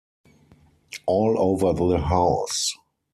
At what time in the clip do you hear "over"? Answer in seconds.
1.37-1.73